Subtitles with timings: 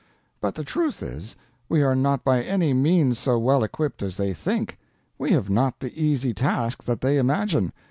[0.41, 1.35] "But the truth is,
[1.69, 4.79] we are not by any means so well equipped as they think.
[5.19, 7.71] We have not the easy task that they imagine.